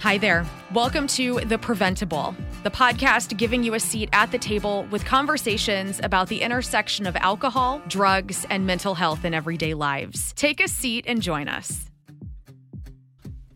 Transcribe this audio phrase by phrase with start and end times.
[0.00, 0.46] Hi there.
[0.72, 5.98] Welcome to The Preventable, the podcast giving you a seat at the table with conversations
[6.04, 10.32] about the intersection of alcohol, drugs, and mental health in everyday lives.
[10.34, 11.90] Take a seat and join us.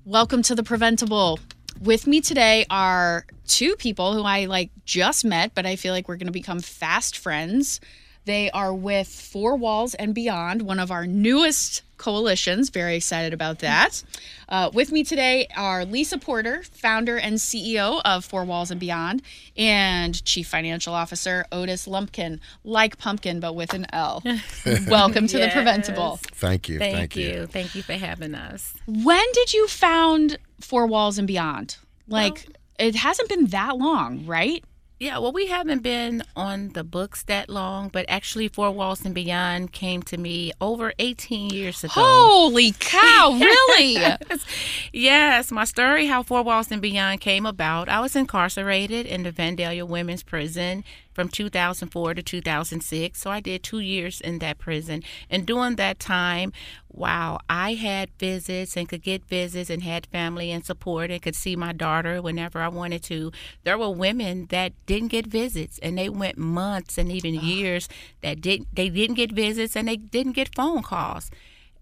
[0.05, 1.39] Welcome to The Preventable.
[1.81, 6.09] With me today are two people who I like just met, but I feel like
[6.09, 7.79] we're going to become fast friends.
[8.25, 12.69] They are with Four Walls and Beyond, one of our newest coalitions.
[12.69, 14.03] Very excited about that.
[14.49, 19.23] Uh, with me today are Lisa Porter, founder and CEO of Four Walls and Beyond,
[19.57, 24.21] and Chief Financial Officer Otis Lumpkin, like pumpkin but with an L.
[24.89, 25.55] Welcome to Yes.
[25.55, 26.19] the Preventable.
[26.35, 26.81] Thank you.
[26.81, 27.47] Thank, Thank, you.
[27.47, 28.75] Thank you for having us.
[28.87, 31.77] When did you found Four Walls and Beyond?
[32.09, 32.49] Like,
[32.81, 34.65] it hasn't been that long, right?
[35.03, 39.13] Yeah, well, we haven't been on the books that long, but actually, Four Walls and
[39.13, 41.95] Beyond came to me over 18 years ago.
[41.97, 43.99] Holy cow, really?
[44.93, 47.89] yes, my story how Four Walls and Beyond came about.
[47.89, 53.21] I was incarcerated in the Vandalia Women's Prison from 2004 to 2006.
[53.21, 55.03] So I did two years in that prison.
[55.31, 56.53] And during that time,
[56.89, 61.37] wow, I had visits and could get visits and had family and support and could
[61.37, 63.33] see my daughter whenever I wanted to.
[63.65, 67.43] There were women that didn't get visits and they went months and even ah.
[67.43, 67.89] years
[68.23, 71.31] that didn't they didn't get visits and they didn't get phone calls.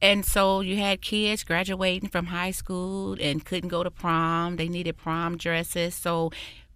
[0.03, 4.57] And so you had kids graduating from high school and couldn't go to prom.
[4.57, 5.95] They needed prom dresses.
[5.95, 6.31] So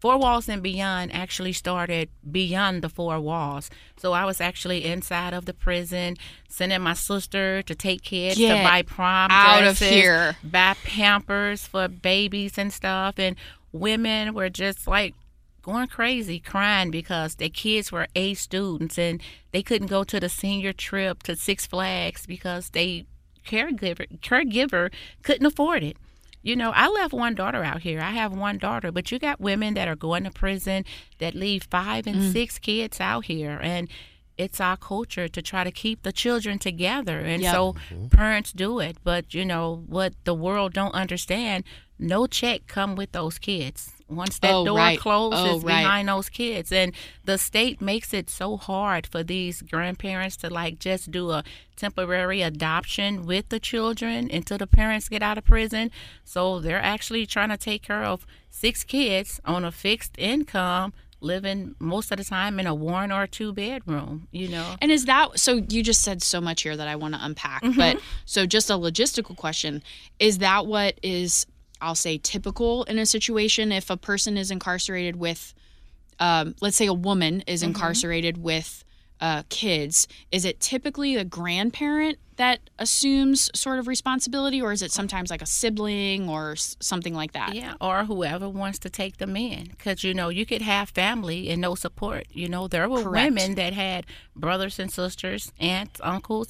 [0.05, 3.71] Four Walls and Beyond actually started beyond the four walls.
[3.97, 8.55] So I was actually inside of the prison, sending my sister to take kids Get
[8.55, 10.37] to buy prom out of dresses, here.
[10.45, 13.19] buy pampers for babies and stuff.
[13.19, 13.37] And
[13.73, 15.15] women were just like
[15.63, 20.29] going crazy crying because their kids were A students and they couldn't go to the
[20.29, 23.07] senior trip to Six Flags because they
[23.47, 25.97] caregiver caregiver couldn't afford it.
[26.45, 28.01] You know, I left one daughter out here.
[28.01, 30.85] I have one daughter, but you got women that are going to prison
[31.19, 32.33] that leave five and mm.
[32.33, 33.89] six kids out here and
[34.37, 37.55] it's our culture to try to keep the children together and Yep.
[37.55, 38.09] so mm-hmm.
[38.09, 41.65] parents do it but you know what the world don't understand
[41.99, 44.99] no check come with those kids once that Oh, door right.
[44.99, 45.83] closes Oh, right.
[45.83, 46.93] behind those kids and
[47.25, 51.43] the state makes it so hard for these grandparents to like just do a
[51.77, 55.91] temporary adoption with the children until the parents get out of prison
[56.25, 61.75] so they're actually trying to take care of six kids on a fixed income living
[61.79, 65.39] most of the time in a one or two bedroom you know And is that
[65.39, 65.55] so?
[65.69, 67.63] You just said so much here that I want to unpack.
[67.63, 67.79] Mm-hmm.
[67.79, 69.83] But so, just a logistical question:
[70.19, 71.47] Is that what is
[71.81, 75.55] I'll say typical in a situation if a person is incarcerated with,
[76.19, 77.69] um, let's say, a woman is Mm-hmm.
[77.71, 78.85] incarcerated with
[79.21, 80.07] uh, kids?
[80.33, 85.41] Is it typically a grandparent that assumes sort of responsibility, or is it sometimes like
[85.41, 87.55] a sibling or s- something like that?
[87.55, 89.67] Yeah, or whoever wants to take them in.
[89.69, 92.27] Because, you know, you could have family and no support.
[92.33, 93.25] You know, there were Correct.
[93.31, 94.05] women that had
[94.35, 96.49] brothers and sisters, aunts, uncles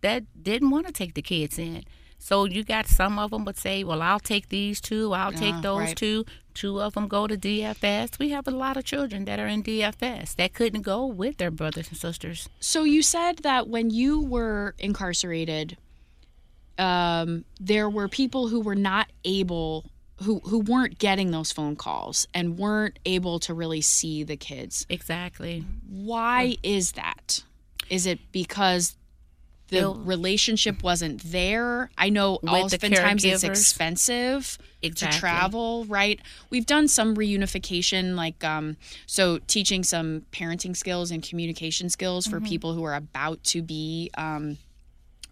[0.00, 1.82] that didn't want to take the kids in.
[2.24, 5.56] So you got some of them would say, well, I'll take these two, I'll take
[5.56, 5.96] Ah, those right.
[5.96, 6.24] two.
[6.54, 8.18] Two of them go to DFS.
[8.18, 11.50] We have a lot of children that are in DFS that couldn't go with their
[11.50, 12.48] brothers and sisters.
[12.60, 15.76] So you said that when you were incarcerated,
[16.78, 19.84] um, there were people who were not able,
[20.22, 24.86] who who weren't getting those phone calls and weren't able to really see the kids.
[24.88, 25.62] Exactly.
[25.90, 27.44] Why is that?
[27.90, 28.96] Is it because
[29.74, 31.90] the Ill- relationship wasn't there?
[31.98, 35.14] I know With oftentimes it's expensive Exactly.
[35.16, 36.20] to travel, right?
[36.50, 38.76] We've done some reunification, like um,
[39.06, 42.38] so teaching some parenting skills and communication skills Mm-hmm.
[42.38, 44.58] for people who are about to be um,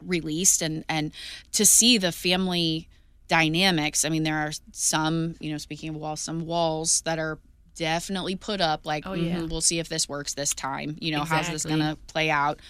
[0.04, 1.12] released, and and
[1.52, 2.88] to see the family
[3.28, 4.04] dynamics.
[4.04, 7.38] I mean, there are some, you know, speaking of walls, some walls that are
[7.74, 9.38] definitely put up like Oh, yeah.
[9.38, 12.60] "Mhm, we'll see if this works this time you know how's this gonna play out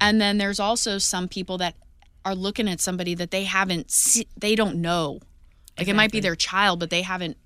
[0.00, 1.74] and then there's also some people that
[2.24, 5.20] are looking at somebody that they haven't se- they don't know.
[5.78, 7.36] Like it might be their child but they haven't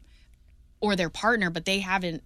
[0.80, 2.22] or their partner but they haven't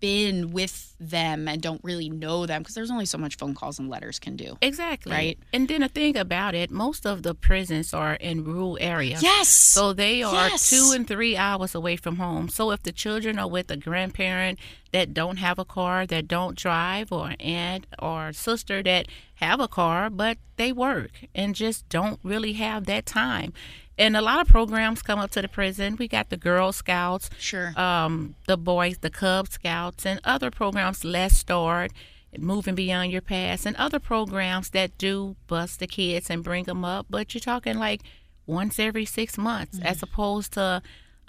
[0.00, 3.78] been with them and don't really know them because there's only so much phone calls
[3.78, 5.12] and letters can do Exactly.
[5.12, 5.38] Right.
[5.52, 9.22] And then the thing about it, most of the prisons are in rural areas.
[9.22, 10.68] yes So they are Yes.
[10.68, 12.48] two and three hours away from home.
[12.48, 14.58] So if the children are with a grandparent
[14.92, 19.06] that don't have a car, that don't drive, or aunt or sister that
[19.36, 23.52] have a car but they work and just don't really have that time.
[24.00, 25.96] And a lot of programs come up to the prison.
[25.98, 31.04] We got the Girl Scouts, sure um, the boys, the Cub Scouts, and other programs,
[31.04, 31.92] Let's Start,
[32.38, 36.82] Moving Beyond Your Past, and other programs that do bust the kids and bring them
[36.82, 37.08] up.
[37.10, 38.00] But you're talking like
[38.46, 40.80] once every six months, as opposed to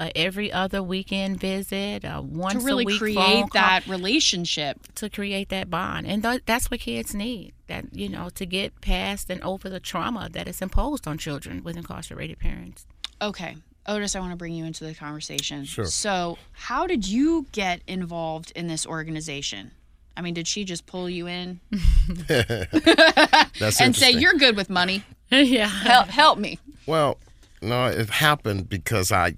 [0.01, 3.87] a every other weekend visit, a once to really a week create phone call that
[3.87, 4.79] relationship.
[4.95, 7.53] to create that bond, and th- that's what kids need.
[7.67, 11.63] That you know to get past and over the trauma that is imposed on children
[11.63, 12.85] with incarcerated parents.
[13.21, 13.55] Okay.
[13.87, 15.65] Otis, I want to bring you into the conversation.
[15.65, 15.85] Sure.
[15.85, 19.71] So, how did you get involved in this organization?
[20.15, 21.61] I mean, did she just pull you in
[22.27, 25.03] That's and say you're good with money?
[25.31, 25.67] yeah.
[25.67, 26.59] Help, help me.
[26.85, 27.17] Well,
[27.61, 29.35] no, it happened because I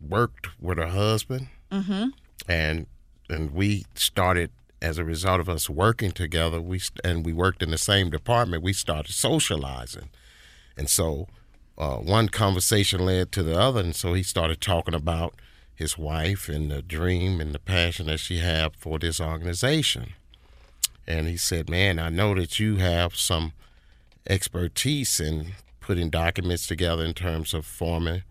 [0.00, 2.08] worked with her husband, Mm-hmm.
[2.48, 2.86] and
[3.28, 4.50] and we started
[4.82, 6.60] as a result of us working together.
[6.60, 8.62] We and we worked in the same department.
[8.62, 10.10] We started socializing,
[10.76, 11.28] and so
[11.78, 15.34] uh, one conversation led to the other, and so he started talking about
[15.74, 20.14] his wife and the dream and the passion that she had for this organization.
[21.06, 23.52] And he said, "Man, I know that you have some
[24.28, 28.22] expertise in putting documents together in terms of forming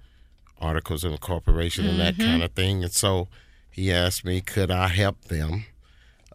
[0.60, 2.84] articles of incorporation and that kind of thing.
[2.84, 3.28] And so
[3.72, 5.66] he asked me, could I help them?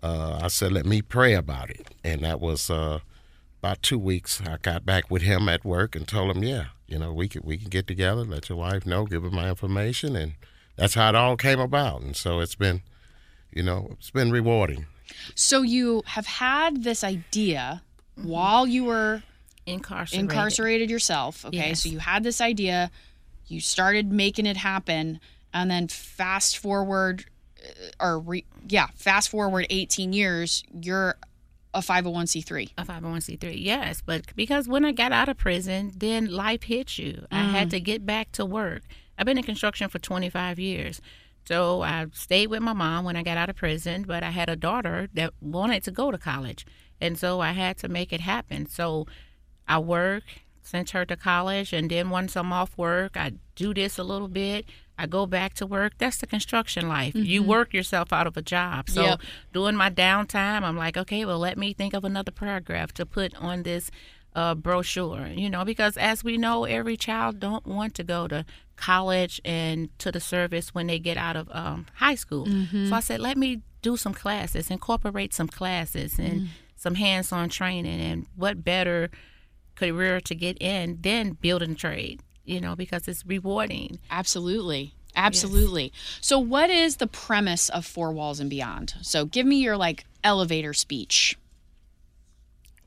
[0.02, 1.88] Uh, I said, let me pray about it.
[2.02, 3.00] And that was uh,
[3.62, 4.40] about two weeks.
[4.40, 7.44] I got back with him at work and told him, yeah, you know, we could
[7.44, 10.34] we can get together, let your wife know, give her my information, and
[10.76, 12.02] that's how it all came about.
[12.02, 12.82] And so it's been,
[13.50, 14.86] you know, it's been rewarding.
[15.34, 17.82] So, you have had this idea
[18.16, 19.22] while you were
[19.66, 20.30] Incarcerated.
[20.30, 21.44] incarcerated yourself.
[21.44, 21.56] Okay.
[21.68, 21.82] Yes.
[21.82, 22.90] So, you had this idea,
[23.46, 25.20] you started making it happen,
[25.52, 27.24] and then fast forward,
[27.62, 31.16] uh, or re, yeah, fast forward 18 years, you're
[31.74, 32.70] a 501c3.
[32.78, 34.02] A 501c3, yes.
[34.04, 37.26] But because when I got out of prison, then life hit you.
[37.30, 38.82] I had to get back to work.
[39.18, 41.00] I've been in construction for 25 years.
[41.46, 44.48] So I stayed with my mom when I got out of prison, but I had
[44.48, 46.64] a daughter that wanted to go to college.
[47.00, 48.66] And so I had to make it happen.
[48.66, 49.06] So
[49.68, 50.22] I work,
[50.64, 54.28] sent her to college, and then once I'm off work, I do this a little
[54.28, 54.64] bit.
[54.98, 55.92] I go back to work.
[55.98, 57.14] That's the construction life.
[57.14, 58.88] You work yourself out of a job.
[58.88, 59.20] So Yep.
[59.52, 63.34] during my downtime, I'm like, okay, well, let me think of another paragraph to put
[63.36, 63.90] on this
[64.34, 65.26] uh, brochure.
[65.28, 68.44] You know, because as we know, every child don't want to go to
[68.76, 72.46] college and to the service when they get out of um, high school.
[72.46, 78.00] So I said, let me do some classes, incorporate some classes and some hands-on training.
[78.00, 79.10] And what better
[79.76, 82.20] career to get in than building trade?
[82.44, 83.98] You know, because it's rewarding.
[84.10, 84.94] Absolutely.
[85.16, 85.92] Absolutely.
[86.20, 88.94] So, what is the premise of Four Walls and Beyond?
[89.02, 91.38] So, give me your like elevator speech.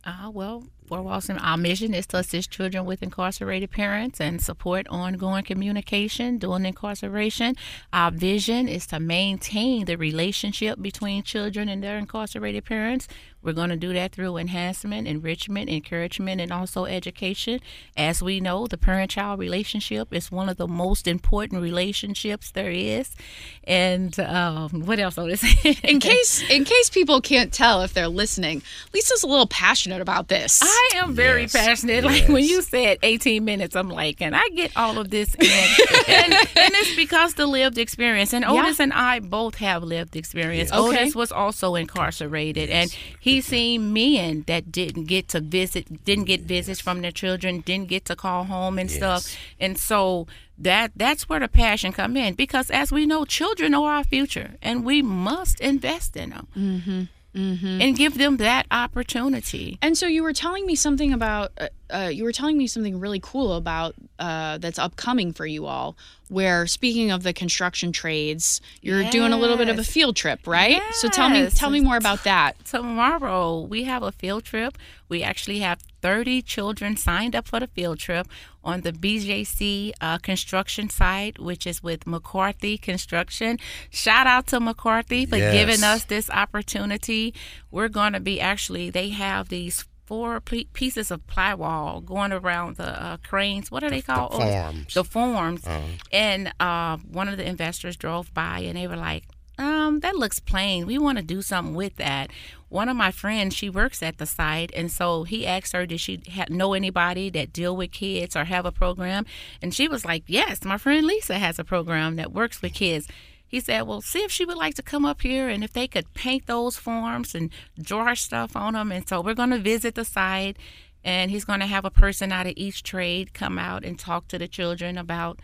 [0.03, 4.87] Uh, well, Four Walls our mission is to assist children with incarcerated parents and support
[4.87, 7.57] ongoing communication during incarceration.
[7.91, 13.09] Our vision is to maintain the relationship between children and their incarcerated parents.
[13.43, 17.59] We're going to do that through enhancement, enrichment, encouragement, and also education.
[17.95, 22.71] As we know, the parent child relationship is one of the most important relationships there
[22.71, 23.15] is.
[23.63, 25.17] And um, what else?
[25.17, 28.63] In case in case people can't tell if they're listening,
[28.93, 30.61] Lisa's a little passionate about this.
[30.61, 32.03] I am very Yes, passionate.
[32.07, 35.45] Like when you said 18 minutes, I'm like, and I get all of this in.
[36.07, 38.33] and, and it's because the lived experience.
[38.33, 40.69] And Otis and I both have lived experience.
[40.71, 40.79] Yeah.
[40.79, 41.01] Okay.
[41.03, 46.41] Otis was also incarcerated, and he seen men that didn't get to visit, didn't get
[46.41, 49.35] visits from their children, didn't get to call home and stuff.
[49.59, 53.92] And so that that's where the passion come in because as we know children are
[53.94, 57.04] our future and we must invest in them Mm-hmm.
[57.33, 59.77] And give them that opportunity.
[59.81, 62.99] And so you were telling me something about uh, uh, you were telling me something
[62.99, 65.95] really cool about uh, that's upcoming for you all.
[66.29, 70.45] Where speaking of the construction trades, you're doing a little bit of a field trip,
[70.45, 70.81] right?
[70.95, 72.63] So tell me tell me more about that.
[72.65, 74.77] tomorrow we have a field trip.
[75.07, 78.27] We actually have 30 children signed up for the field trip
[78.61, 83.57] on the BJC uh, construction site, which is with McCarthy Construction.
[83.89, 85.53] Shout out to McCarthy for Yes.
[85.53, 87.33] giving us this opportunity.
[87.71, 93.04] We're going to be actually, they have these four pieces of plywall going around the
[93.04, 93.69] uh, cranes.
[93.69, 94.31] What are they called?
[94.31, 94.94] The forms.
[94.94, 95.68] The forms.
[95.68, 99.26] Uh, And uh, one of the investors drove by and they were like,
[99.59, 100.85] um, that looks plain.
[100.85, 102.30] We want to do something with that.
[102.69, 105.99] One of my friends, she works at the site, and so he asked her, did
[105.99, 109.26] she ha- know anybody that deal with kids or have a program?
[109.61, 113.07] And she was like, yes, my friend Lisa has a program that works with kids.
[113.47, 115.87] He said, well, see if she would like to come up here and if they
[115.87, 117.49] could paint those forms and
[117.81, 118.92] draw stuff on them.
[118.92, 120.57] And so we're going to visit the site,
[121.04, 124.27] and he's going to have a person out of each trade come out and talk
[124.27, 125.39] to the children about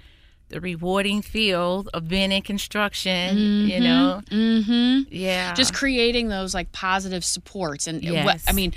[0.50, 3.38] the rewarding field of being in construction,
[3.69, 4.22] you know.
[4.29, 5.03] Mm-hmm.
[5.10, 5.53] Yeah.
[5.53, 8.74] Just creating those like positive supports, and what I mean,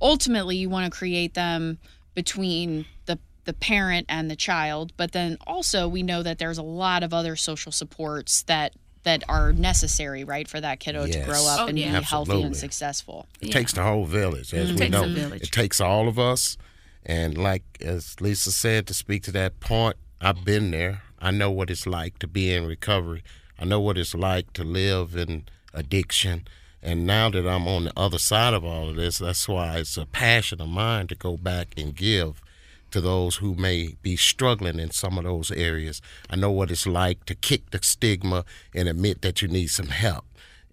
[0.00, 1.78] ultimately, you want to create them
[2.14, 3.18] between the
[3.48, 7.14] the parent and the child, but then also we know that there's a lot of
[7.14, 8.74] other social supports that
[9.04, 11.98] that are necessary, right, for that kiddo to grow up Oh, and yeah.
[11.98, 13.26] be healthy and successful.
[13.40, 14.78] It takes the whole village, as mm-hmm.
[14.78, 15.08] we know.
[15.08, 15.44] village.
[15.44, 16.58] It takes all of us.
[17.06, 21.00] And like as Lisa said, to speak to that point, I've been there.
[21.18, 23.22] I know what it's like to be in recovery.
[23.58, 26.46] I know what it's like to live in addiction.
[26.82, 29.96] And now that I'm on the other side of all of this, that's why it's
[29.96, 32.42] a passion of mine to go back and give
[32.90, 36.00] to those who may be struggling in some of those areas.
[36.30, 39.88] I know what it's like to kick the stigma and admit that you need some
[39.88, 40.24] help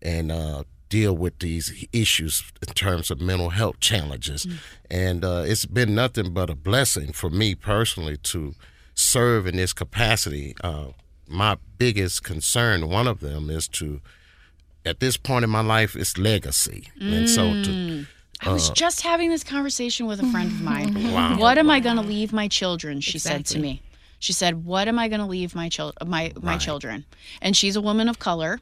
[0.02, 4.46] and uh, deal with these issues in terms of mental health challenges.
[4.90, 8.54] And uh, it's been nothing but a blessing for me personally to
[8.94, 10.56] serve in this capacity.
[10.64, 10.88] Uh,
[11.28, 14.00] my biggest concern, one of them, is to,
[14.86, 16.90] at this point in my life, it's legacy.
[17.00, 18.06] And so to
[18.46, 18.74] I was uh.
[18.74, 20.94] just having this conversation with a friend of mine.
[21.14, 21.38] Wow.
[21.38, 23.00] What am I going to leave my children?
[23.02, 23.62] She said to Exactly.
[23.62, 23.82] me.
[24.20, 26.62] She said, "What am I going to leave my chil- my my Right.
[26.62, 27.06] children?"
[27.42, 28.60] And she's a woman of color,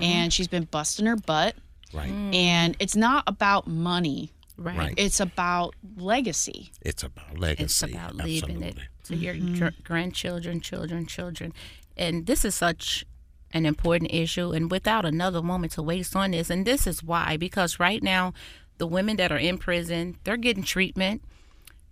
[0.00, 1.54] and she's been busting her butt.
[1.94, 2.34] right, mm.
[2.34, 4.76] And it's not about money; Right.
[4.76, 4.94] Right.
[4.96, 6.70] it's about legacy.
[6.82, 7.64] it's about legacy.
[7.64, 8.88] It's about leaving it Absolutely.
[9.04, 9.58] to your mm-hmm.
[9.58, 11.52] gr- grandchildren, children, children.
[11.96, 13.04] And this is such
[13.52, 14.52] an important issue.
[14.52, 18.34] And without another moment to waste on this, and this is why, because right now,
[18.78, 21.22] the women that are in prison, they're getting treatment.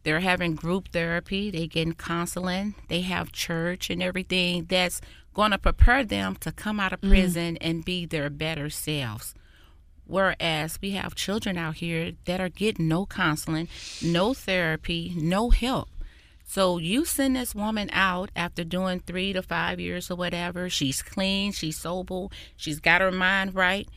[0.04, 1.50] They're having group therapy.
[1.50, 2.76] They getting counseling.
[2.88, 5.00] They have church and everything that's
[5.34, 7.10] going to prepare them to come out of mm-hmm.
[7.10, 9.34] prison and be their better selves.
[10.06, 13.68] Whereas we have children out here that are getting no counseling,
[14.00, 15.88] no therapy, no help.
[16.48, 20.70] So you send this woman out after doing three to five years or whatever.
[20.70, 23.88] She's clean, she's sober, she's got her mind right,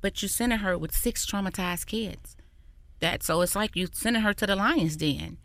[0.00, 2.36] but you sending her with six traumatized kids.
[3.00, 5.38] That so it's like you sending her to the lion's den,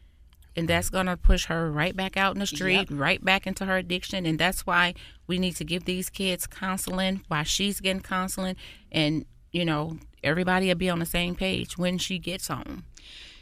[0.56, 3.78] and that's gonna push her right back out in the street, right back into her
[3.78, 4.26] addiction.
[4.26, 4.94] And that's why
[5.28, 8.56] we need to give these kids counseling while she's getting counseling,
[8.92, 12.86] and you know everybody will be on the same page when she gets home.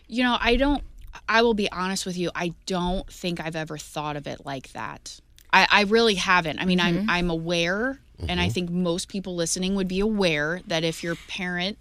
[0.07, 0.83] You know, I don't.
[1.27, 2.31] I will be honest with you.
[2.35, 5.19] I don't think I've ever thought of it like that.
[5.51, 6.59] I, I really haven't.
[6.59, 7.09] I mean, I'm mm-hmm.
[7.09, 11.77] I'm aware, and I think most people listening would be aware that if your parent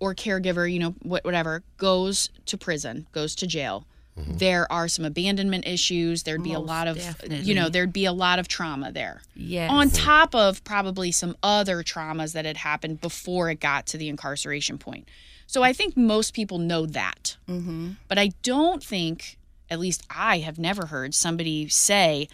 [0.00, 3.84] or caregiver, you know, wh- whatever, goes to prison, goes to jail,
[4.16, 6.24] there are some abandonment issues.
[6.24, 7.38] There'd be a lot of, definitely.
[7.38, 9.22] you know, there'd be a lot of trauma there.
[9.36, 9.70] Yes.
[9.70, 14.08] On top of probably some other traumas that had happened before it got to the
[14.08, 15.08] incarceration point.
[15.46, 17.36] So I think most people know that.
[17.48, 17.90] Mm-hmm.
[18.08, 19.38] But I don't think,
[19.70, 22.28] at least I have never heard somebody say,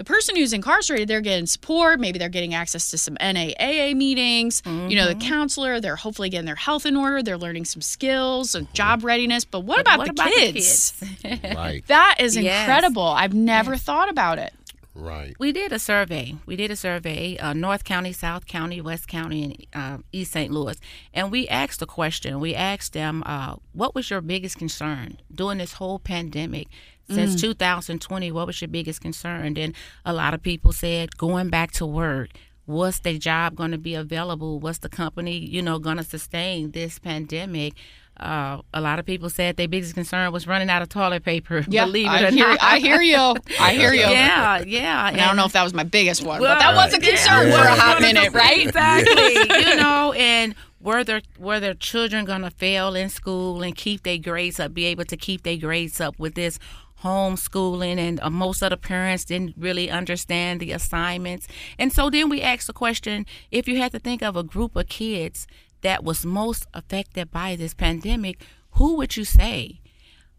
[0.00, 2.00] the person who's incarcerated, they're getting support.
[2.00, 4.62] Maybe they're getting access to some NAAA meetings.
[4.64, 5.28] You know, the mm-hmm.
[5.28, 7.22] counselor, they're hopefully getting their health in order.
[7.22, 9.44] They're learning some skills and job readiness.
[9.44, 10.92] But what about, what the, about kids?
[10.92, 11.54] the kids?
[11.54, 12.62] Right, That is Yes.
[12.66, 13.02] incredible.
[13.02, 14.54] I've never thought about it.
[14.94, 15.34] Right.
[15.38, 16.36] We did a survey.
[16.46, 20.52] We did a survey, uh, North County, South County, West County, and uh, East St.
[20.52, 20.78] Louis.
[21.12, 22.40] And we asked a question.
[22.40, 26.68] We asked them, uh, what was your biggest concern during this whole pandemic?
[27.08, 29.56] Since 2020, what was your biggest concern?
[29.56, 32.28] And a lot of people said going back to work.
[32.66, 34.60] What's the job going to be available?
[34.60, 37.74] What's the company, you know, going to sustain this pandemic?
[38.20, 41.62] Uh, a lot of people said their biggest concern was running out of toilet paper.
[41.68, 42.62] believe it I or hear, not.
[42.62, 43.34] I hear you.
[43.58, 44.00] I hear you.
[44.00, 45.08] Yeah, yeah.
[45.08, 47.00] And I don't know if that was my biggest one, Well, but that was a
[47.00, 47.56] concern Yeah.
[47.62, 48.66] for a hot minute, right?
[48.66, 49.34] Exactly.
[49.70, 54.18] you know, and were their were their children gonna fail in school and keep their
[54.18, 56.58] grades up, be able to keep their grades up with this
[57.02, 61.48] homeschooling and uh, most of the parents didn't really understand the assignments
[61.78, 64.76] and so then we asked the question if you had to think of a group
[64.76, 65.46] of kids
[65.82, 68.40] that was most affected by this pandemic
[68.72, 69.80] who would you say?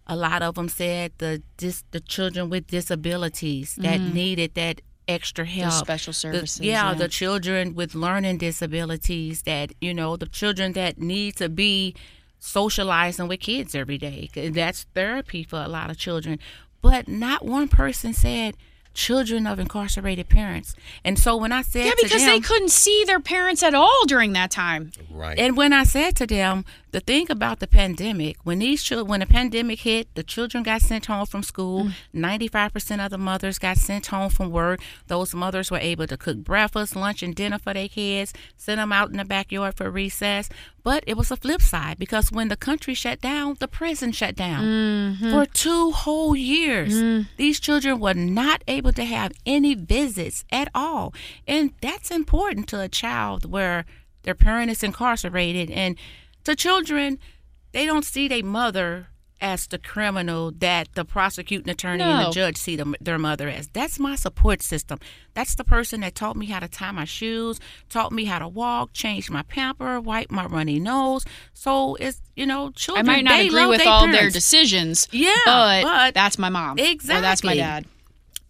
[0.07, 4.13] A lot of them said the dis, the children with disabilities that mm-hmm.
[4.13, 5.73] needed that extra help.
[5.73, 6.93] special the- services, yeah, yeah.
[6.95, 11.95] the children with learning disabilities that you know the children that need to be
[12.39, 14.29] socializing with kids every day.
[14.33, 16.39] That's therapy for a lot of children.
[16.81, 18.57] But not one person said
[18.93, 22.69] children of incarcerated parents and so when i said Yeah, to because them, they couldn't
[22.71, 24.91] see their parents at all during that time.
[25.09, 25.37] Right.
[25.39, 29.19] and when I said to them, the thing about the pandemic, when these children, when
[29.21, 31.85] the pandemic hit, the children got sent home from school.
[31.85, 31.93] Mm.
[32.13, 34.81] Ninety-five percent of the mothers got sent home from work.
[35.07, 38.91] Those mothers were able to cook breakfast, lunch, and dinner for their kids, send them
[38.91, 40.49] out in the backyard for recess.
[40.83, 44.35] But it was a flip side because when the country shut down, the prison shut
[44.35, 45.31] down mm-hmm.
[45.31, 46.93] for two whole years.
[46.93, 47.27] Mm.
[47.37, 51.13] These children were not able to have any visits at all,
[51.47, 53.85] and that's important to a child where
[54.23, 55.69] their parent is incarcerated.
[55.69, 55.97] And
[56.43, 57.19] to children
[57.71, 59.07] they don't see their mother
[59.41, 63.67] as the criminal that the prosecuting attorney and the judge see them, their mother as.
[63.69, 64.99] That's my support system.
[65.33, 68.47] That's the person that taught me how to tie my shoes, taught me how to
[68.47, 71.25] walk, change my pamper, wipe my runny nose.
[71.53, 73.05] So it's you know, I children.
[73.07, 75.07] might not they agree with all their decisions.
[75.11, 76.79] Yeah, but, but- that's my mom.
[76.79, 77.85] Or that's my dad.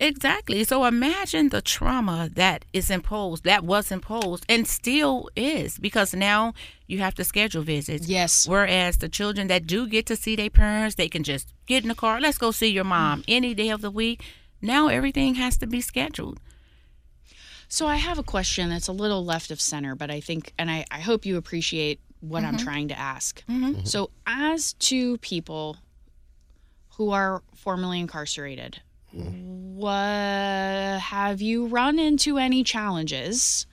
[0.01, 0.63] Exactly.
[0.63, 6.55] So imagine the trauma that is imposed, that was imposed, and still is, because now
[6.87, 8.07] you have to schedule visits.
[8.07, 8.47] Yes.
[8.47, 11.89] Whereas the children that do get to see their parents, they can just get in
[11.89, 12.89] the car, let's go see your Mm.
[12.89, 14.23] mom any day of the week.
[14.59, 16.39] Now everything has to be scheduled.
[17.67, 20.71] So I have a question that's a little left of center, but I think, and
[20.71, 22.65] I, I hope you appreciate what I'm mm-hmm.
[22.65, 23.43] trying to ask.
[23.45, 23.65] Mm-hmm.
[23.65, 23.85] Mm-hmm.
[23.85, 25.77] So, as two people
[26.97, 28.81] who are formerly incarcerated,
[29.81, 33.65] what have you run into any challenges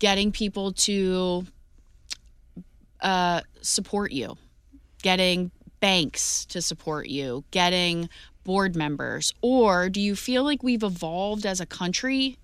[0.00, 1.44] getting people to
[3.00, 4.36] uh, support you,
[5.02, 5.50] getting
[5.80, 8.08] banks to support you, getting
[8.44, 12.36] board members, or do you feel like we've evolved as a country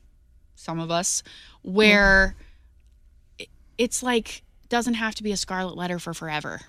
[0.56, 1.22] some of us,
[1.62, 2.36] where
[3.38, 6.60] it- it's like doesn't have to be a scarlet letter for forever.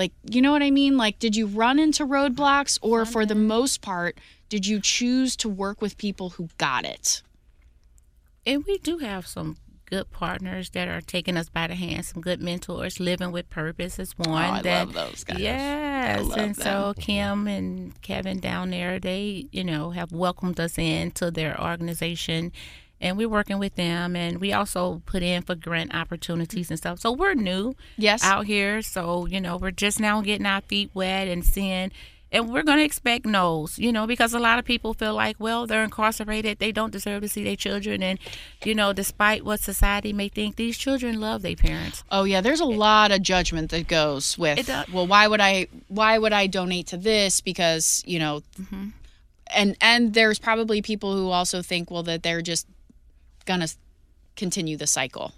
[0.00, 0.96] Like, you know what I mean?
[0.96, 4.16] Like, did you run into roadblocks, or for the most part,
[4.48, 7.22] did you choose to work with people who got it?
[8.46, 12.22] And we do have some good partners that are taking us by the hand, some
[12.22, 12.98] good mentors.
[12.98, 14.30] Living with Purpose is one.
[14.30, 15.38] Oh, I that, love those guys.
[15.38, 16.34] Yes.
[16.34, 21.60] and so Kim and Kevin down there, they, you know, have welcomed us into their
[21.60, 22.52] organization.
[23.00, 24.14] And we're working with them.
[24.14, 26.98] And we also put in for grant opportunities and stuff.
[27.00, 28.22] So we're new Yes.
[28.22, 28.82] out here.
[28.82, 31.92] So, you know, we're just now getting our feet wet and seeing.
[32.32, 35.34] And we're going to expect no's, you know, because a lot of people feel like,
[35.40, 36.60] well, they're incarcerated.
[36.60, 38.04] They don't deserve to see their children.
[38.04, 38.20] And,
[38.64, 42.04] you know, despite what society may think, these children love their parents.
[42.08, 44.68] Oh yeah, there's a lot of judgment that goes with.
[44.92, 45.66] Well, why would I?
[45.88, 47.40] Why would I donate to this?
[47.40, 48.88] Because you know, Mm-hmm.
[49.52, 52.64] and and there's probably people who also think, well, that they're just
[53.44, 53.68] gonna
[54.36, 55.32] continue the cycle,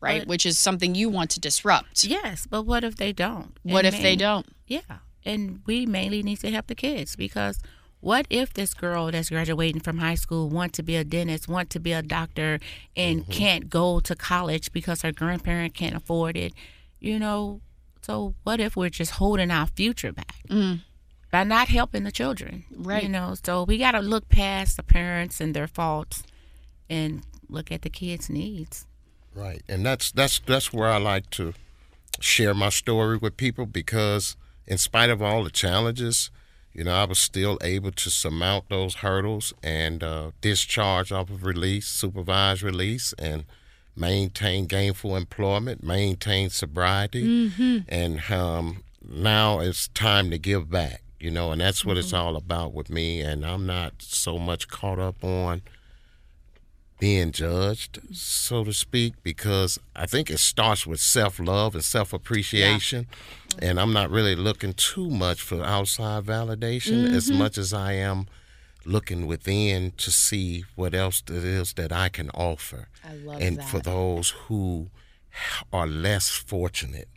[0.00, 0.22] right?
[0.22, 2.04] But- Which is something you want to disrupt.
[2.04, 3.56] Yes, but what if they don't?
[3.62, 4.46] What And if they don't?
[4.66, 7.60] Yeah, and we mainly need to help the kids because
[8.00, 11.68] what if this girl that's graduating from high school want to be a dentist, want
[11.70, 12.58] to be a doctor,
[12.96, 13.32] and mm-hmm.
[13.32, 16.54] can't go to college because her grandparent can't afford it?
[16.98, 17.60] You know,
[18.00, 20.80] so what if we're just holding our future back mm.
[21.30, 22.64] by not helping the children?
[22.74, 23.02] Right.
[23.02, 26.22] You know, so we got to look past the parents and their faults
[26.88, 28.86] and look at the kids' needs.
[29.34, 31.54] Right, and that's that's that's where I like to
[32.18, 34.36] share my story with people because,
[34.66, 36.30] in spite of all the challenges,
[36.72, 41.44] you know, I was still able to surmount those hurdles and uh, discharge off of
[41.44, 43.44] release, supervised release, and
[43.96, 47.52] maintain gainful employment, maintain sobriety,
[47.88, 51.02] and um, now it's time to give back.
[51.18, 53.20] You know, and that's what it's all about with me.
[53.20, 55.60] And I'm not so much caught up on
[57.00, 62.12] being judged, so to speak, because I think it starts with self love and self
[62.12, 63.08] appreciation.
[63.58, 67.14] And I'm not really looking too much for outside validation mm-hmm.
[67.14, 68.28] as much as I am
[68.84, 72.88] looking within to see what else it is that I can offer.
[73.02, 73.68] I love and that.
[73.68, 74.90] for those who
[75.72, 77.08] are less fortunate.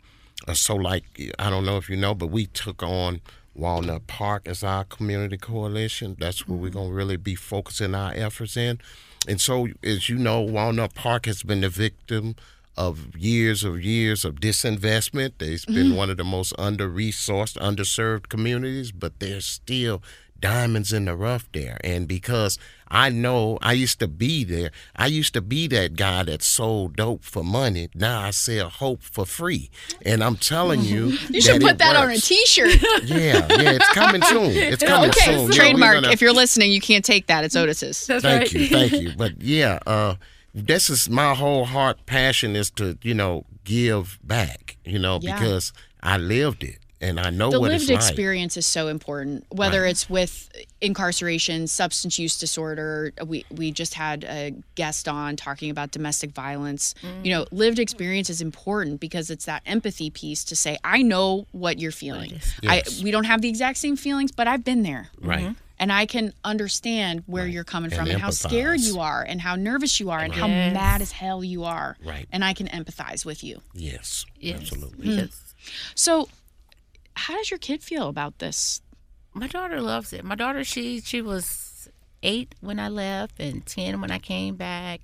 [0.54, 1.04] So, like,
[1.38, 3.20] I don't know if you know, but we took on
[3.54, 6.16] Walnut Park as our community coalition.
[6.18, 6.78] That's where we're mm-hmm.
[6.78, 8.80] going to really be focusing our efforts in.
[9.26, 12.36] And so, as you know, Walnut Park has been the victim
[12.76, 15.40] of years of years of disinvestment.
[15.40, 15.96] It's been mm-hmm.
[15.96, 20.02] one of the most under resourced, underserved communities, but there's still
[20.48, 21.78] diamonds in the rough there.
[21.82, 26.22] And because I know I used to be there, I used to be that guy
[26.24, 27.88] that sold dope for money.
[27.94, 29.70] Now I sell hope for free.
[30.04, 32.28] And I'm telling you, You should that put it that on a works.
[32.28, 32.74] T-shirt.
[33.04, 34.50] Yeah, yeah, it's coming soon.
[34.50, 35.46] It's coming okay, soon.
[35.50, 35.94] Yeah, trademark.
[35.94, 37.42] gonna- if you're listening, you can't take that.
[37.44, 38.06] It's Otis's.
[38.06, 39.12] That's thank you, thank you.
[39.16, 40.16] But yeah, uh,
[40.54, 44.76] this is my whole heart passion is to you know give back.
[44.84, 45.34] You know Yeah.
[45.38, 47.98] because I lived it and I know the what lived it's like.
[48.00, 49.90] experience is so important whether Right.
[49.90, 55.90] it's with incarceration substance use disorder we we just had a guest on talking about
[55.90, 60.76] domestic violence you know lived experience is important because it's that empathy piece to say
[60.84, 62.54] i know what you're feeling Yes.
[62.66, 65.54] i we don't have the exact same feelings but i've been there Right.
[65.78, 69.40] and I can understand where you're coming And from and how scared you are and
[69.40, 70.72] how nervous you are and how Yes.
[70.72, 71.96] mad as hell you are.
[72.04, 72.26] Right.
[72.30, 73.60] And I can empathize with you.
[73.74, 74.60] Yes, Yes.
[74.60, 75.06] absolutely.
[75.08, 75.18] Hmm.
[75.18, 75.54] Yes.
[75.96, 76.28] So,
[77.16, 78.80] how does your kid feel about this?
[79.32, 80.24] My daughter loves it.
[80.24, 81.88] My daughter, she she was
[82.22, 85.00] eight when I left and ten when I came back,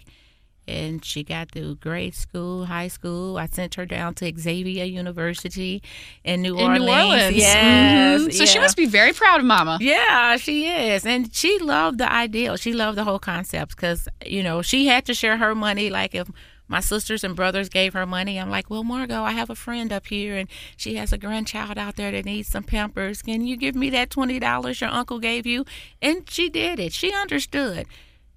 [0.69, 3.37] and she got through grade school, high school.
[3.39, 5.83] I sent her down to Xavier University
[6.25, 6.85] in New In Orleans.
[6.85, 7.37] New Orleans.
[7.37, 8.21] Yes.
[8.23, 8.33] Mhm.
[8.35, 9.79] So she must be very proud of Mama.
[9.81, 11.05] Yeah, she is.
[11.05, 12.57] And she loved the ideal.
[12.57, 15.91] She loved the whole concept because, you know, she had to share her money.
[15.91, 16.29] Like if
[16.71, 19.93] my sisters and brothers gave her money, I'm like, well, Margot, I have a friend
[19.93, 23.23] up here and she has a grandchild out there that needs some pampers.
[23.23, 25.65] Can you give me that $20 your uncle gave you?
[26.01, 26.93] And she did it.
[26.93, 27.89] She understood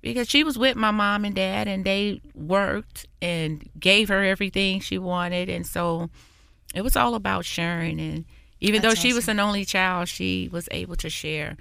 [0.01, 4.79] because she was with my mom and dad and they worked and gave her everything
[4.79, 5.47] she wanted.
[5.47, 6.09] And so
[6.73, 7.99] it was all about sharing.
[7.99, 8.25] And
[8.59, 11.55] even That's though she was an only child, she was able to share.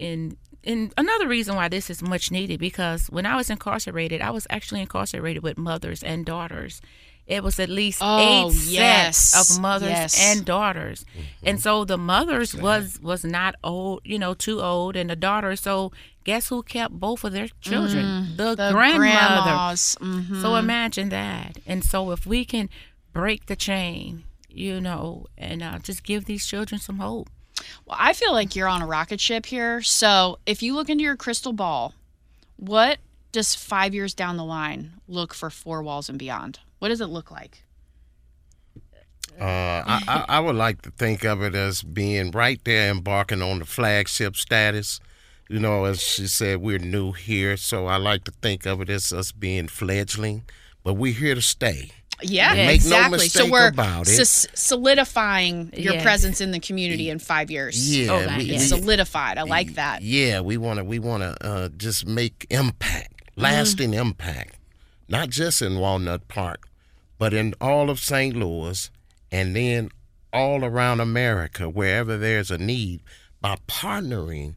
[0.00, 4.30] And and another reason why this is much needed because when I was incarcerated, I
[4.30, 6.80] was actually incarcerated with mothers and daughters.
[7.26, 9.16] It was at least Oh, eight yes.
[9.18, 10.20] sets of mothers Yes.
[10.36, 11.04] and daughters,
[11.44, 15.60] and so the mothers was was not old, you know, too old, and the daughters.
[15.60, 15.92] So
[16.24, 18.34] guess who kept both of their children?
[18.36, 18.98] the, Mm, The grandmother.
[18.98, 19.96] grandmas.
[20.00, 20.42] Mhm.
[20.42, 21.58] So imagine that.
[21.66, 22.68] And so if we can
[23.12, 27.28] break the chain, you know, and uh, just give these children some hope.
[27.86, 29.82] Well, I feel like you're on a rocket ship here.
[29.82, 31.94] So if you look into your crystal ball,
[32.56, 32.98] what
[33.32, 36.60] does five years down the line look for four walls and beyond?
[36.78, 37.62] What does it look like?
[39.38, 39.44] Uh,
[39.86, 43.60] I, I, I would like to think of it as being right there, embarking on
[43.60, 45.00] the flagship status.
[45.48, 48.90] You know, as she said, we're new here, so I like to think of it
[48.90, 50.44] as us being fledgling,
[50.84, 51.90] but we're here to stay.
[52.22, 52.66] Yeah, Yeah.
[52.66, 53.28] Make no exactly.
[53.28, 54.16] so we're about it.
[54.16, 56.02] sus- solidifying your Yes.
[56.02, 57.96] presence in the community in five years.
[57.96, 58.58] Yeah, Oh, we, yeah.
[58.58, 59.38] we- solidified.
[59.38, 60.02] I like that.
[60.02, 64.56] Yeah, we want to we want to uh, just make impact, lasting impact,
[65.08, 66.68] not just in Walnut Park,
[67.18, 68.36] but in all of St.
[68.36, 68.90] Louis,
[69.32, 69.90] and then
[70.32, 73.00] all around America, wherever there's a need,
[73.40, 74.54] by partnering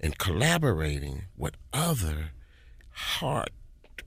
[0.00, 2.30] and collaborating with other
[2.90, 3.50] heart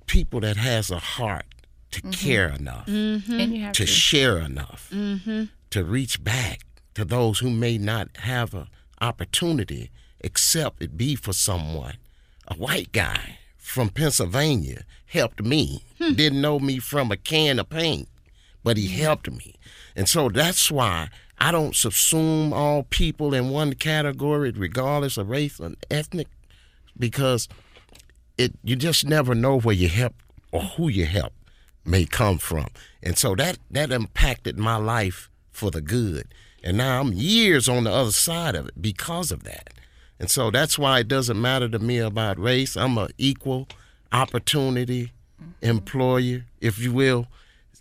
[0.05, 1.45] people that has a heart
[1.91, 2.11] to mm-hmm.
[2.11, 3.39] care enough mm-hmm.
[3.39, 3.85] And you have to.
[3.85, 3.87] to.
[3.87, 5.45] share enough mm-hmm.
[5.69, 6.61] to reach back
[6.95, 8.67] to those who may not have an
[9.01, 11.95] opportunity except it be for someone.
[12.47, 16.13] A white guy from Pennsylvania helped me, hmm.
[16.13, 18.07] didn't know me from a can of paint,
[18.63, 19.55] but he helped me.
[19.95, 25.59] And so that's why I don't subsume all people in one category, regardless of race
[25.59, 26.27] and ethnic,
[26.97, 27.47] because
[28.37, 30.15] it you just never know where you help
[30.51, 31.33] or who you help
[31.87, 32.67] may come from.
[33.01, 36.27] And so that that impacted my life for the good.
[36.63, 39.69] And now I'm years on the other side of it because of that.
[40.19, 42.75] And so that's why it doesn't matter to me about race.
[42.75, 43.67] I'm a equal
[44.11, 45.51] opportunity mm-hmm.
[45.65, 47.27] employer, if you will.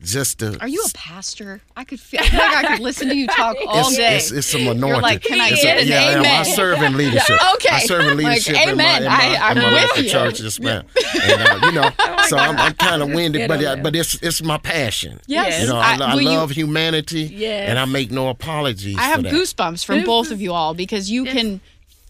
[0.03, 1.63] Just to Are you a pastor?
[1.75, 4.17] I could feel like I could listen to you talk all it's, day.
[4.17, 5.01] It's, it's some anointing.
[5.01, 6.41] like, can I It's get a- an yeah, I am.
[6.41, 7.39] I serve in leadership.
[7.55, 7.69] Okay.
[7.73, 9.03] I serve in Like, leadership in my, amen.
[9.05, 10.11] in my, I- I'm in my with local you.
[10.11, 10.41] church.
[10.41, 10.85] Yes, ma'am.
[11.29, 11.91] And, uh, you know,
[12.29, 15.19] so I'm, I'm kind of winded, but on uh, but it's it's my passion.
[15.27, 15.63] Yes.
[15.63, 17.71] You know, I, I will you- love humanity, Yes.
[17.71, 18.97] and I make no apologies.
[18.99, 19.33] I have for that.
[19.33, 21.35] goosebumps from both of you all because you Yes.
[21.35, 21.61] can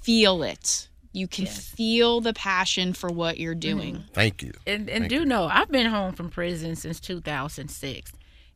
[0.02, 0.88] feel it.
[1.16, 1.70] You can Yes.
[1.70, 3.78] feel the passion for what you're mm-hmm.
[3.78, 4.04] doing.
[4.12, 4.52] Thank you.
[4.66, 8.12] And, and do know, I've been home from prison since 2006.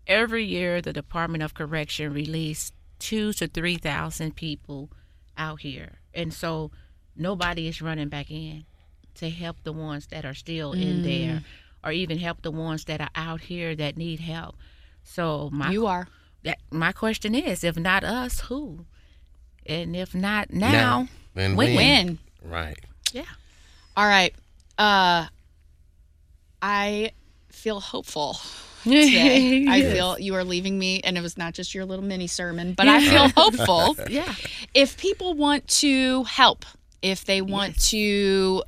[0.07, 4.91] Every year, the Department of Correction released two to 3,000 people
[5.39, 6.01] out here.
[6.13, 6.71] And so
[7.17, 8.67] nobody is running back in
[9.15, 11.05] to help the ones that are still in mm.
[11.05, 11.43] there
[11.83, 14.57] or even help the ones that are out here that need help.
[15.03, 16.09] So my You are.
[16.43, 18.85] that, my question is, if not us, who?
[19.65, 21.75] And if not now, Then when?
[21.75, 22.19] Win.
[22.43, 22.79] Right.
[23.13, 23.25] yeah.
[23.97, 24.35] All right.
[24.79, 25.27] Uh
[26.63, 27.13] I
[27.49, 28.37] feel hopeful
[28.85, 29.67] today.
[29.69, 32.75] I feel you are leaving me and it was not just your little mini sermon,
[32.75, 33.97] but I feel hopeful.
[34.09, 34.35] Yeah.
[34.75, 36.65] if people want to help,
[37.03, 38.63] if they want to,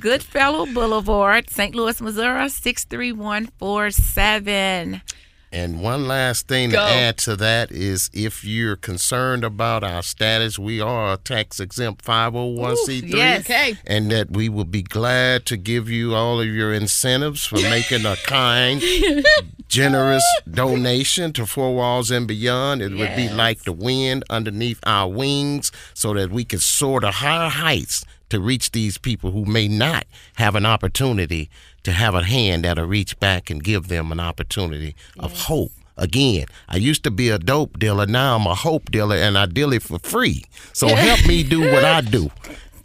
[0.01, 1.73] Goodfellow Boulevard, St.
[1.75, 5.03] Louis, Missouri 63147.
[5.51, 6.77] And one last thing Go.
[6.77, 11.59] to add to that is if you're concerned about our status, we are a tax
[11.59, 13.03] exempt 501c3.
[13.15, 13.41] yes.
[13.41, 13.75] Okay.
[13.87, 18.05] And that we will be glad to give you all of your incentives for making
[18.05, 18.83] a kind,
[19.69, 22.83] generous donation to Four Walls and Beyond.
[22.83, 27.11] It would be like the wind underneath our wings so that we can soar to
[27.11, 31.49] higher heights to reach these people who may not have an opportunity
[31.89, 35.73] to have a hand that'll reach back and give them an opportunity of hope.
[35.97, 38.07] Again, I used to be a dope dealer.
[38.07, 40.45] Now I'm a hope dealer and I deal it for free.
[40.75, 42.31] So help me do what I do.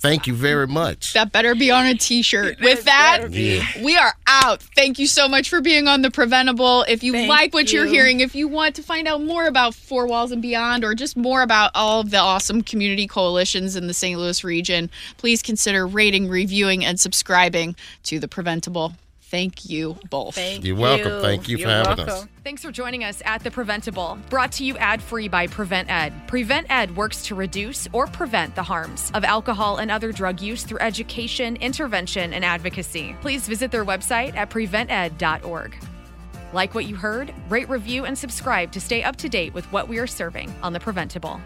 [0.03, 1.13] Thank you very much.
[1.13, 2.59] That better be on a t-shirt.
[2.59, 4.61] With that, we are out.
[4.61, 6.83] Thank you so much for being on the Preventable.
[6.89, 9.73] If you Thank like what you're hearing, if you want to find out more about
[9.73, 13.87] Four Walls and Beyond or just more about all of the awesome community coalitions in
[13.87, 14.19] the St.
[14.19, 18.95] Louis region, please consider rating, reviewing, and subscribing to the Preventable.
[19.33, 20.35] Thank you both.
[20.35, 20.81] Thank You're you.
[20.81, 21.21] welcome.
[21.23, 22.27] Thank you for You're having us.
[22.43, 26.13] Thanks for joining us at The Preventable, brought to you ad free by Prevent Ed.
[26.27, 30.61] Prevent Ed works to reduce or prevent the harms of alcohol and other drug use
[30.61, 33.15] through education, intervention, and advocacy.
[33.21, 35.75] Please visit their website at prevented.org.
[36.53, 37.33] Like what you heard?
[37.49, 40.73] Rate, review, and subscribe to stay up to date with what we are serving on
[40.73, 41.41] The Preventable.